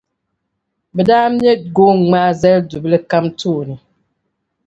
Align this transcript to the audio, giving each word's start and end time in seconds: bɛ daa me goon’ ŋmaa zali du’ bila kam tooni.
bɛ 0.95 1.01
daa 1.09 1.25
me 1.35 1.49
goon’ 1.75 1.97
ŋmaa 2.05 2.29
zali 2.41 2.61
du’ 2.69 2.77
bila 2.83 2.97
kam 3.11 3.25
tooni. 3.39 3.75